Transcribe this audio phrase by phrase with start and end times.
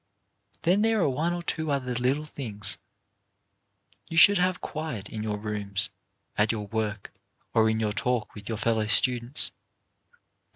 [0.63, 2.79] Then there are one or two other little things.
[4.07, 5.91] You should have quiet in your rooms,
[6.35, 7.13] at your work
[7.53, 9.51] or in your talk with your fellow students.